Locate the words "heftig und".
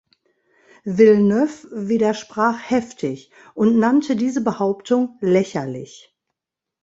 2.71-3.77